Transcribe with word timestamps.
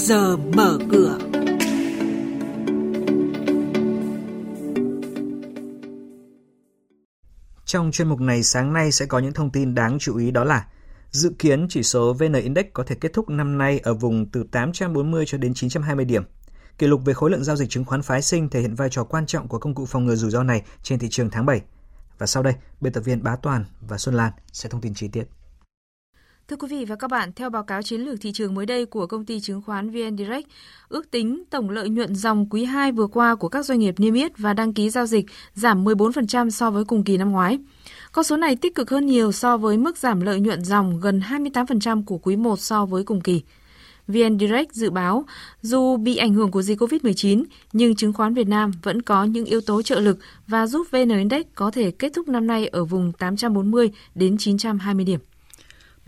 giờ 0.00 0.36
mở 0.36 0.78
cửa. 0.90 1.18
Trong 7.64 7.90
chuyên 7.92 8.08
mục 8.08 8.20
này 8.20 8.42
sáng 8.42 8.72
nay 8.72 8.92
sẽ 8.92 9.06
có 9.06 9.18
những 9.18 9.32
thông 9.32 9.50
tin 9.50 9.74
đáng 9.74 9.98
chú 9.98 10.16
ý 10.16 10.30
đó 10.30 10.44
là 10.44 10.66
dự 11.10 11.32
kiến 11.38 11.66
chỉ 11.68 11.82
số 11.82 12.12
VN 12.12 12.32
Index 12.32 12.66
có 12.72 12.84
thể 12.86 12.94
kết 12.94 13.12
thúc 13.12 13.28
năm 13.28 13.58
nay 13.58 13.78
ở 13.78 13.94
vùng 13.94 14.30
từ 14.30 14.44
840 14.52 15.24
cho 15.26 15.38
đến 15.38 15.54
920 15.54 16.04
điểm. 16.04 16.22
Kỷ 16.78 16.86
lục 16.86 17.00
về 17.04 17.14
khối 17.14 17.30
lượng 17.30 17.44
giao 17.44 17.56
dịch 17.56 17.70
chứng 17.70 17.84
khoán 17.84 18.02
phái 18.02 18.22
sinh 18.22 18.48
thể 18.48 18.60
hiện 18.60 18.74
vai 18.74 18.88
trò 18.90 19.04
quan 19.04 19.26
trọng 19.26 19.48
của 19.48 19.58
công 19.58 19.74
cụ 19.74 19.86
phòng 19.86 20.04
ngừa 20.04 20.14
rủi 20.14 20.30
ro 20.30 20.42
này 20.42 20.62
trên 20.82 20.98
thị 20.98 21.08
trường 21.10 21.30
tháng 21.30 21.46
7. 21.46 21.60
Và 22.18 22.26
sau 22.26 22.42
đây, 22.42 22.54
biên 22.80 22.92
tập 22.92 23.00
viên 23.00 23.22
Bá 23.22 23.36
Toàn 23.36 23.64
và 23.80 23.98
Xuân 23.98 24.14
Lan 24.14 24.32
sẽ 24.52 24.68
thông 24.68 24.80
tin 24.80 24.94
chi 24.94 25.08
tiết. 25.08 25.24
Thưa 26.50 26.56
quý 26.56 26.68
vị 26.68 26.84
và 26.84 26.96
các 26.96 27.10
bạn, 27.10 27.32
theo 27.36 27.50
báo 27.50 27.62
cáo 27.62 27.82
chiến 27.82 28.00
lược 28.00 28.20
thị 28.20 28.32
trường 28.32 28.54
mới 28.54 28.66
đây 28.66 28.86
của 28.86 29.06
công 29.06 29.24
ty 29.24 29.40
chứng 29.40 29.62
khoán 29.62 29.90
VN 29.90 30.16
Direct, 30.16 30.48
ước 30.88 31.10
tính 31.10 31.42
tổng 31.50 31.70
lợi 31.70 31.88
nhuận 31.88 32.14
dòng 32.14 32.46
quý 32.50 32.64
2 32.64 32.92
vừa 32.92 33.06
qua 33.06 33.34
của 33.34 33.48
các 33.48 33.64
doanh 33.64 33.78
nghiệp 33.78 33.94
niêm 33.98 34.14
yết 34.14 34.38
và 34.38 34.52
đăng 34.52 34.72
ký 34.72 34.90
giao 34.90 35.06
dịch 35.06 35.26
giảm 35.54 35.84
14% 35.84 36.50
so 36.50 36.70
với 36.70 36.84
cùng 36.84 37.04
kỳ 37.04 37.16
năm 37.16 37.30
ngoái. 37.30 37.58
Con 38.12 38.24
số 38.24 38.36
này 38.36 38.56
tích 38.56 38.74
cực 38.74 38.90
hơn 38.90 39.06
nhiều 39.06 39.32
so 39.32 39.56
với 39.56 39.76
mức 39.76 39.98
giảm 39.98 40.20
lợi 40.20 40.40
nhuận 40.40 40.64
dòng 40.64 41.00
gần 41.00 41.22
28% 41.30 42.04
của 42.04 42.18
quý 42.18 42.36
1 42.36 42.60
so 42.60 42.86
với 42.86 43.04
cùng 43.04 43.20
kỳ. 43.20 43.42
VN 44.08 44.38
Direct 44.38 44.72
dự 44.72 44.90
báo, 44.90 45.24
dù 45.62 45.96
bị 45.96 46.16
ảnh 46.16 46.34
hưởng 46.34 46.50
của 46.50 46.62
dịch 46.62 46.82
COVID-19, 46.82 47.44
nhưng 47.72 47.94
chứng 47.94 48.12
khoán 48.12 48.34
Việt 48.34 48.48
Nam 48.48 48.72
vẫn 48.82 49.02
có 49.02 49.24
những 49.24 49.44
yếu 49.44 49.60
tố 49.60 49.82
trợ 49.82 50.00
lực 50.00 50.18
và 50.46 50.66
giúp 50.66 50.86
VN 50.90 51.08
Index 51.08 51.42
có 51.54 51.70
thể 51.70 51.90
kết 51.90 52.12
thúc 52.14 52.28
năm 52.28 52.46
nay 52.46 52.66
ở 52.66 52.84
vùng 52.84 53.12
840 53.12 53.90
đến 54.14 54.36
920 54.38 55.04
điểm. 55.04 55.20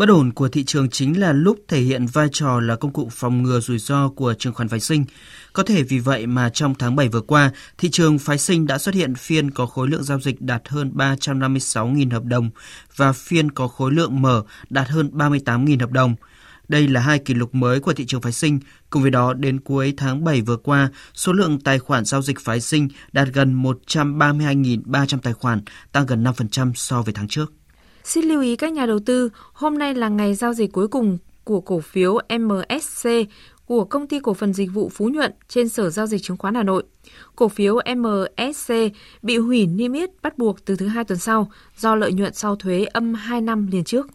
Bất 0.03 0.09
ổn 0.09 0.33
của 0.33 0.49
thị 0.49 0.65
trường 0.65 0.91
chính 0.91 1.21
là 1.21 1.33
lúc 1.33 1.59
thể 1.69 1.81
hiện 1.81 2.07
vai 2.07 2.29
trò 2.33 2.61
là 2.61 2.77
công 2.77 2.93
cụ 2.93 3.09
phòng 3.13 3.43
ngừa 3.43 3.61
rủi 3.61 3.79
ro 3.79 4.09
của 4.09 4.35
chứng 4.35 4.55
khoán 4.55 4.69
phái 4.69 4.81
sinh. 4.81 5.05
Có 5.53 5.63
thể 5.63 5.83
vì 5.83 5.99
vậy 5.99 6.27
mà 6.27 6.49
trong 6.49 6.75
tháng 6.75 6.97
7 6.97 7.09
vừa 7.09 7.21
qua, 7.21 7.51
thị 7.79 7.91
trường 7.91 8.19
phái 8.19 8.39
sinh 8.39 8.67
đã 8.67 8.79
xuất 8.79 8.95
hiện 8.95 9.15
phiên 9.15 9.51
có 9.51 9.67
khối 9.67 9.89
lượng 9.89 10.03
giao 10.03 10.21
dịch 10.21 10.41
đạt 10.41 10.69
hơn 10.69 10.93
356.000 10.95 12.11
hợp 12.11 12.25
đồng 12.25 12.51
và 12.97 13.13
phiên 13.13 13.51
có 13.51 13.69
khối 13.69 13.93
lượng 13.93 14.23
mở 14.23 14.43
đạt 14.71 14.89
hơn 14.89 15.11
38.000 15.13 15.81
hợp 15.81 15.91
đồng. 15.91 16.15
Đây 16.69 16.89
là 16.89 17.01
hai 17.01 17.19
kỷ 17.19 17.35
lục 17.35 17.55
mới 17.55 17.81
của 17.81 17.93
thị 17.93 18.07
trường 18.07 18.23
phái 18.23 18.33
sinh. 18.33 18.61
Cùng 18.91 19.03
với 19.03 19.11
đó, 19.11 19.33
đến 19.33 19.61
cuối 19.61 19.95
tháng 19.97 20.25
7 20.25 20.41
vừa 20.41 20.57
qua, 20.57 20.89
số 21.15 21.33
lượng 21.33 21.61
tài 21.61 21.79
khoản 21.79 22.05
giao 22.05 22.23
dịch 22.23 22.41
phái 22.41 22.61
sinh 22.61 22.89
đạt 23.13 23.29
gần 23.29 23.63
132.300 23.63 25.19
tài 25.19 25.33
khoản, 25.33 25.61
tăng 25.93 26.07
gần 26.07 26.25
5% 26.25 26.73
so 26.75 27.03
với 27.03 27.15
tháng 27.15 27.29
trước. 27.29 27.53
Xin 28.05 28.25
lưu 28.25 28.43
ý 28.43 28.57
các 28.57 28.73
nhà 28.73 28.87
đầu 28.87 28.99
tư, 29.07 29.31
hôm 29.53 29.79
nay 29.79 29.95
là 29.95 30.09
ngày 30.09 30.35
giao 30.35 30.55
dịch 30.55 30.73
cuối 30.73 30.89
cùng 30.89 31.19
của 31.45 31.61
cổ 31.61 31.81
phiếu 31.81 32.19
MSC 32.39 33.09
của 33.67 33.85
công 33.85 34.07
ty 34.07 34.21
cổ 34.21 34.35
phần 34.35 34.53
dịch 34.53 34.71
vụ 34.73 34.91
Phú 34.95 35.09
Nhuận 35.09 35.33
trên 35.49 35.69
Sở 35.69 35.91
giao 35.91 36.07
dịch 36.07 36.23
chứng 36.23 36.37
khoán 36.37 36.55
Hà 36.55 36.63
Nội. 36.63 36.85
Cổ 37.37 37.49
phiếu 37.49 37.79
MSC 37.97 38.75
bị 39.23 39.37
hủy 39.37 39.67
niêm 39.67 39.93
yết 39.93 40.11
bắt 40.23 40.39
buộc 40.39 40.65
từ 40.65 40.77
thứ 40.77 40.87
hai 40.87 41.05
tuần 41.05 41.19
sau 41.19 41.51
do 41.79 41.95
lợi 41.95 42.13
nhuận 42.13 42.35
sau 42.35 42.57
thuế 42.57 42.85
âm 42.85 43.15
2 43.15 43.41
năm 43.41 43.67
liền 43.67 43.85
trước. 43.85 44.07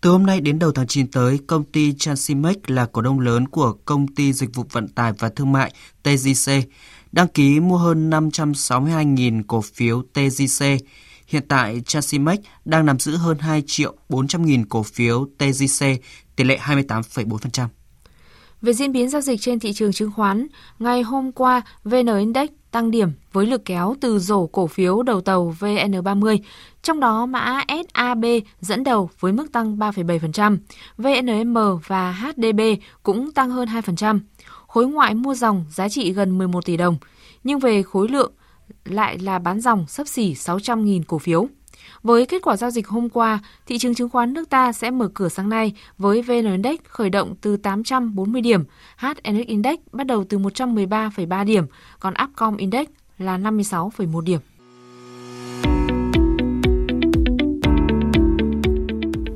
Từ 0.00 0.10
hôm 0.10 0.26
nay 0.26 0.40
đến 0.40 0.58
đầu 0.58 0.72
tháng 0.72 0.86
9 0.86 1.10
tới, 1.10 1.38
công 1.46 1.64
ty 1.64 1.94
Transimex 1.98 2.56
là 2.66 2.86
cổ 2.86 3.02
đông 3.02 3.20
lớn 3.20 3.48
của 3.48 3.72
công 3.84 4.08
ty 4.08 4.32
dịch 4.32 4.54
vụ 4.54 4.64
vận 4.72 4.88
tải 4.88 5.12
và 5.18 5.28
thương 5.28 5.52
mại 5.52 5.72
TGC, 6.02 6.52
đăng 7.12 7.28
ký 7.28 7.60
mua 7.60 7.76
hơn 7.76 8.10
562.000 8.10 9.42
cổ 9.46 9.60
phiếu 9.60 10.02
TGC. 10.12 10.64
Hiện 11.28 11.42
tại, 11.48 11.82
Chasimex 11.86 12.38
đang 12.64 12.86
nắm 12.86 12.98
giữ 12.98 13.16
hơn 13.16 13.38
2 13.38 13.62
triệu 13.66 13.94
400 14.08 14.44
nghìn 14.44 14.66
cổ 14.66 14.82
phiếu 14.82 15.26
TGC, 15.38 15.86
tỷ 16.36 16.44
lệ 16.44 16.58
28,4%. 16.62 17.66
Về 18.62 18.72
diễn 18.72 18.92
biến 18.92 19.08
giao 19.08 19.20
dịch 19.20 19.40
trên 19.40 19.60
thị 19.60 19.72
trường 19.72 19.92
chứng 19.92 20.10
khoán, 20.12 20.46
ngày 20.78 21.02
hôm 21.02 21.32
qua, 21.32 21.62
VN 21.84 22.18
Index 22.18 22.48
tăng 22.70 22.90
điểm 22.90 23.12
với 23.32 23.46
lực 23.46 23.64
kéo 23.64 23.94
từ 24.00 24.18
rổ 24.18 24.46
cổ 24.46 24.66
phiếu 24.66 25.02
đầu 25.02 25.20
tàu 25.20 25.56
VN30, 25.60 26.38
trong 26.82 27.00
đó 27.00 27.26
mã 27.26 27.64
SAB 27.68 28.24
dẫn 28.60 28.84
đầu 28.84 29.10
với 29.20 29.32
mức 29.32 29.52
tăng 29.52 29.76
3,7%, 29.76 30.58
VNM 30.98 31.56
và 31.86 32.12
HDB 32.12 32.60
cũng 33.02 33.32
tăng 33.32 33.50
hơn 33.50 33.68
2%. 33.68 34.20
Khối 34.66 34.86
ngoại 34.86 35.14
mua 35.14 35.34
dòng 35.34 35.64
giá 35.70 35.88
trị 35.88 36.12
gần 36.12 36.38
11 36.38 36.64
tỷ 36.64 36.76
đồng, 36.76 36.96
nhưng 37.44 37.58
về 37.58 37.82
khối 37.82 38.08
lượng 38.08 38.32
lại 38.88 39.18
là 39.18 39.38
bán 39.38 39.60
dòng 39.60 39.86
sấp 39.88 40.08
xỉ 40.08 40.34
600.000 40.34 41.02
cổ 41.06 41.18
phiếu. 41.18 41.48
Với 42.02 42.26
kết 42.26 42.42
quả 42.42 42.56
giao 42.56 42.70
dịch 42.70 42.88
hôm 42.88 43.08
qua, 43.08 43.38
thị 43.66 43.78
trường 43.78 43.94
chứng 43.94 44.08
khoán 44.08 44.32
nước 44.32 44.50
ta 44.50 44.72
sẽ 44.72 44.90
mở 44.90 45.08
cửa 45.14 45.28
sáng 45.28 45.48
nay 45.48 45.72
với 45.98 46.22
VN 46.22 46.52
Index 46.52 46.78
khởi 46.88 47.10
động 47.10 47.34
từ 47.40 47.56
840 47.56 48.40
điểm, 48.40 48.64
HNX 48.96 49.46
Index 49.46 49.78
bắt 49.92 50.06
đầu 50.06 50.24
từ 50.24 50.38
113,3 50.38 51.44
điểm, 51.44 51.64
còn 52.00 52.14
Upcom 52.24 52.56
Index 52.56 52.86
là 53.18 53.38
56,1 53.38 54.20
điểm. 54.20 54.40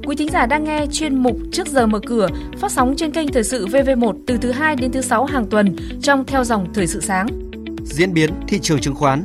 Quý 0.07 0.17
thính 0.17 0.29
giả 0.33 0.47
đang 0.47 0.65
nghe 0.65 0.87
chuyên 0.93 1.23
mục 1.23 1.37
Trước 1.53 1.67
giờ 1.67 1.87
mở 1.87 2.01
cửa 2.07 2.29
phát 2.59 2.73
sóng 2.73 2.95
trên 2.97 3.12
kênh 3.12 3.29
Thời 3.29 3.45
sự 3.45 3.67
VV1 3.67 4.15
từ 4.27 4.37
thứ 4.37 4.53
2 4.53 4.77
đến 4.77 4.93
thứ 4.93 5.01
6 5.01 5.25
hàng 5.25 5.47
tuần 5.47 5.77
trong 6.03 6.25
theo 6.25 6.45
dòng 6.45 6.73
Thời 6.75 6.87
sự 6.87 7.01
sáng. 7.01 7.27
Diễn 7.85 8.15
biến 8.15 8.31
thị 8.49 8.59
trường 8.59 8.81
chứng 8.81 8.95
khoán 8.95 9.25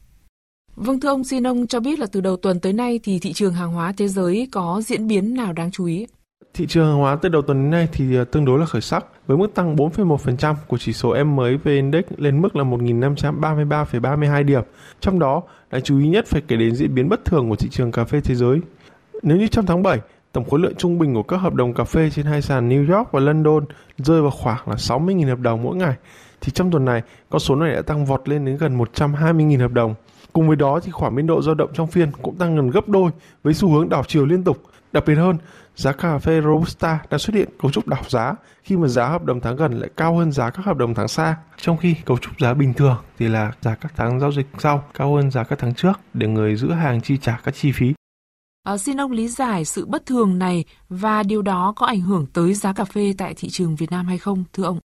Vâng 0.83 0.99
thưa 0.99 1.09
ông, 1.09 1.23
xin 1.23 1.47
ông 1.47 1.67
cho 1.67 1.79
biết 1.79 1.99
là 1.99 2.07
từ 2.11 2.21
đầu 2.21 2.37
tuần 2.37 2.59
tới 2.59 2.73
nay 2.73 2.99
thì 3.03 3.19
thị 3.19 3.33
trường 3.33 3.53
hàng 3.53 3.71
hóa 3.71 3.93
thế 3.97 4.07
giới 4.07 4.47
có 4.51 4.81
diễn 4.85 5.07
biến 5.07 5.33
nào 5.35 5.53
đáng 5.53 5.71
chú 5.71 5.85
ý? 5.85 6.07
Thị 6.53 6.65
trường 6.67 6.87
hàng 6.87 6.97
hóa 6.97 7.15
từ 7.21 7.29
đầu 7.29 7.41
tuần 7.41 7.63
đến 7.63 7.71
nay 7.71 7.87
thì 7.93 8.17
à, 8.17 8.23
tương 8.23 8.45
đối 8.45 8.59
là 8.59 8.65
khởi 8.65 8.81
sắc 8.81 9.05
với 9.27 9.37
mức 9.37 9.53
tăng 9.55 9.75
4,1% 9.75 10.55
của 10.67 10.77
chỉ 10.77 10.93
số 10.93 11.23
MXV 11.23 11.67
Index 11.67 12.03
lên 12.17 12.41
mức 12.41 12.55
là 12.55 12.63
1.533,32 12.63 14.43
điểm. 14.43 14.61
Trong 14.99 15.19
đó, 15.19 15.43
đáng 15.71 15.81
chú 15.81 15.99
ý 15.99 16.07
nhất 16.07 16.25
phải 16.27 16.41
kể 16.47 16.55
đến 16.55 16.75
diễn 16.75 16.95
biến 16.95 17.09
bất 17.09 17.25
thường 17.25 17.49
của 17.49 17.55
thị 17.55 17.69
trường 17.71 17.91
cà 17.91 18.03
phê 18.03 18.21
thế 18.21 18.35
giới. 18.35 18.59
Nếu 19.23 19.37
như 19.37 19.47
trong 19.47 19.65
tháng 19.65 19.83
7, 19.83 19.99
tổng 20.31 20.49
khối 20.49 20.59
lượng 20.59 20.75
trung 20.77 20.99
bình 20.99 21.13
của 21.13 21.23
các 21.23 21.37
hợp 21.37 21.53
đồng 21.53 21.73
cà 21.73 21.83
phê 21.83 22.09
trên 22.09 22.25
hai 22.25 22.41
sàn 22.41 22.69
New 22.69 22.97
York 22.97 23.11
và 23.11 23.19
London 23.19 23.65
rơi 23.97 24.21
vào 24.21 24.31
khoảng 24.31 24.69
là 24.69 24.75
60.000 24.75 25.27
hợp 25.27 25.39
đồng 25.39 25.63
mỗi 25.63 25.75
ngày, 25.75 25.95
thì 26.41 26.51
trong 26.51 26.71
tuần 26.71 26.85
này, 26.85 27.01
con 27.29 27.39
số 27.39 27.55
này 27.55 27.75
đã 27.75 27.81
tăng 27.81 28.05
vọt 28.05 28.29
lên 28.29 28.45
đến 28.45 28.57
gần 28.57 28.77
120.000 28.77 29.59
hợp 29.59 29.71
đồng. 29.71 29.95
Cùng 30.33 30.47
với 30.47 30.55
đó 30.55 30.79
thì 30.83 30.91
khoản 30.91 31.15
biên 31.15 31.27
độ 31.27 31.41
dao 31.41 31.55
động 31.55 31.69
trong 31.73 31.87
phiên 31.87 32.11
cũng 32.21 32.35
tăng 32.35 32.55
gần 32.55 32.69
gấp 32.69 32.89
đôi 32.89 33.11
với 33.43 33.53
xu 33.53 33.69
hướng 33.69 33.89
đảo 33.89 34.03
chiều 34.07 34.25
liên 34.25 34.43
tục. 34.43 34.63
Đặc 34.91 35.03
biệt 35.07 35.15
hơn, 35.15 35.37
giá 35.75 35.91
cà 35.91 36.17
phê 36.19 36.41
Robusta 36.41 36.99
đã 37.09 37.17
xuất 37.17 37.35
hiện 37.35 37.49
cấu 37.61 37.71
trúc 37.71 37.87
đảo 37.87 38.03
giá 38.07 38.35
khi 38.63 38.77
mà 38.77 38.87
giá 38.87 39.07
hợp 39.07 39.23
đồng 39.23 39.39
tháng 39.39 39.55
gần 39.55 39.79
lại 39.79 39.89
cao 39.97 40.17
hơn 40.17 40.31
giá 40.31 40.49
các 40.49 40.65
hợp 40.65 40.77
đồng 40.77 40.93
tháng 40.93 41.07
xa. 41.07 41.37
Trong 41.57 41.77
khi 41.77 41.95
cấu 42.05 42.17
trúc 42.17 42.39
giá 42.39 42.53
bình 42.53 42.73
thường 42.73 42.97
thì 43.17 43.27
là 43.27 43.51
giá 43.61 43.75
các 43.75 43.93
tháng 43.95 44.19
giao 44.19 44.31
dịch 44.31 44.47
sau 44.59 44.83
cao 44.93 45.15
hơn 45.15 45.31
giá 45.31 45.43
các 45.43 45.59
tháng 45.59 45.73
trước 45.73 45.99
để 46.13 46.27
người 46.27 46.55
giữ 46.55 46.71
hàng 46.71 47.01
chi 47.01 47.17
trả 47.17 47.39
các 47.43 47.55
chi 47.55 47.71
phí. 47.71 47.93
À, 48.63 48.77
xin 48.77 49.01
ông 49.01 49.11
lý 49.11 49.27
giải 49.27 49.65
sự 49.65 49.85
bất 49.85 50.05
thường 50.05 50.39
này 50.39 50.65
và 50.89 51.23
điều 51.23 51.41
đó 51.41 51.73
có 51.75 51.85
ảnh 51.85 52.01
hưởng 52.01 52.25
tới 52.33 52.53
giá 52.53 52.73
cà 52.73 52.85
phê 52.85 53.13
tại 53.17 53.33
thị 53.37 53.49
trường 53.49 53.75
Việt 53.75 53.91
Nam 53.91 54.05
hay 54.05 54.17
không, 54.17 54.43
thưa 54.53 54.63
ông? 54.63 54.79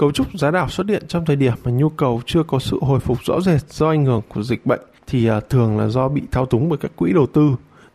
Cấu 0.00 0.12
trúc 0.12 0.38
giá 0.38 0.50
đảo 0.50 0.68
xuất 0.68 0.88
hiện 0.88 1.02
trong 1.08 1.24
thời 1.24 1.36
điểm 1.36 1.52
mà 1.64 1.70
nhu 1.70 1.88
cầu 1.88 2.20
chưa 2.26 2.42
có 2.42 2.58
sự 2.58 2.78
hồi 2.82 3.00
phục 3.00 3.18
rõ 3.24 3.40
rệt 3.40 3.60
do 3.70 3.88
ảnh 3.88 4.04
hưởng 4.04 4.22
của 4.28 4.42
dịch 4.42 4.66
bệnh 4.66 4.80
thì 5.06 5.26
à, 5.28 5.40
thường 5.40 5.78
là 5.78 5.86
do 5.86 6.08
bị 6.08 6.22
thao 6.30 6.46
túng 6.46 6.68
bởi 6.68 6.78
các 6.78 6.90
quỹ 6.96 7.12
đầu 7.12 7.26
tư. 7.26 7.50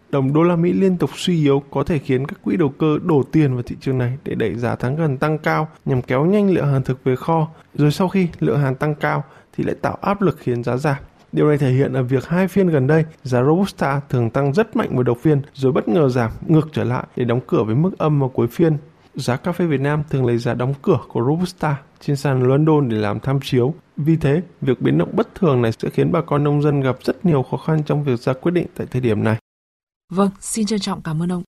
Đồng 0.09 0.33
đô 0.33 0.43
la 0.43 0.55
Mỹ 0.55 0.73
liên 0.73 0.97
tục 0.97 1.09
suy 1.15 1.43
yếu 1.43 1.63
có 1.71 1.83
thể 1.83 1.99
khiến 1.99 2.27
các 2.27 2.43
quỹ 2.43 2.57
đầu 2.57 2.69
cơ 2.69 2.97
đổ 3.03 3.23
tiền 3.31 3.53
vào 3.53 3.63
thị 3.63 3.75
trường 3.81 3.97
này 3.97 4.17
để 4.23 4.35
đẩy 4.35 4.55
giá 4.55 4.75
tháng 4.75 4.95
gần 4.95 5.17
tăng 5.17 5.37
cao 5.37 5.67
nhằm 5.85 6.01
kéo 6.01 6.25
nhanh 6.25 6.49
lượng 6.49 6.67
hàng 6.67 6.83
thực 6.83 7.03
về 7.03 7.15
kho. 7.15 7.47
Rồi 7.73 7.91
sau 7.91 8.07
khi 8.07 8.27
lượng 8.39 8.59
hàng 8.59 8.75
tăng 8.75 8.95
cao 8.95 9.23
thì 9.57 9.63
lại 9.63 9.75
tạo 9.81 9.97
áp 10.01 10.21
lực 10.21 10.37
khiến 10.39 10.63
giá 10.63 10.77
giảm. 10.77 10.97
Điều 11.31 11.47
này 11.47 11.57
thể 11.57 11.71
hiện 11.71 11.93
ở 11.93 12.03
việc 12.03 12.27
hai 12.27 12.47
phiên 12.47 12.67
gần 12.67 12.87
đây, 12.87 13.05
giá 13.23 13.43
Robusta 13.43 14.01
thường 14.09 14.29
tăng 14.29 14.53
rất 14.53 14.75
mạnh 14.75 14.89
vào 14.93 15.03
đầu 15.03 15.15
phiên 15.15 15.41
rồi 15.53 15.71
bất 15.71 15.87
ngờ 15.87 16.09
giảm 16.09 16.31
ngược 16.47 16.69
trở 16.73 16.83
lại 16.83 17.03
để 17.15 17.25
đóng 17.25 17.39
cửa 17.47 17.63
với 17.63 17.75
mức 17.75 17.97
âm 17.97 18.19
vào 18.19 18.29
cuối 18.29 18.47
phiên. 18.47 18.77
Giá 19.15 19.38
cà 19.38 19.51
phê 19.51 19.65
Việt 19.65 19.81
Nam 19.81 20.03
thường 20.09 20.25
lấy 20.25 20.38
giá 20.38 20.53
đóng 20.53 20.73
cửa 20.81 21.00
của 21.07 21.21
Robusta 21.27 21.81
trên 22.00 22.15
sàn 22.15 22.44
London 22.44 22.89
để 22.89 22.97
làm 22.97 23.19
tham 23.19 23.39
chiếu. 23.44 23.73
Vì 23.97 24.17
thế, 24.17 24.41
việc 24.62 24.81
biến 24.81 24.97
động 24.97 25.09
bất 25.15 25.35
thường 25.35 25.62
này 25.62 25.71
sẽ 25.71 25.89
khiến 25.89 26.12
bà 26.12 26.21
con 26.21 26.44
nông 26.44 26.62
dân 26.62 26.81
gặp 26.81 26.97
rất 27.03 27.25
nhiều 27.25 27.44
khó 27.44 27.57
khăn 27.57 27.83
trong 27.85 28.03
việc 28.03 28.19
ra 28.19 28.33
quyết 28.33 28.51
định 28.51 28.67
tại 28.75 28.88
thời 28.91 29.01
điểm 29.01 29.23
này. 29.23 29.38
Vâng, 30.12 30.29
xin 30.39 30.65
trân 30.65 30.79
trọng 30.79 31.01
cảm 31.01 31.21
ơn 31.21 31.31
ông. 31.31 31.44